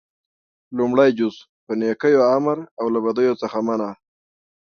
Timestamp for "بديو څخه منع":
3.05-3.91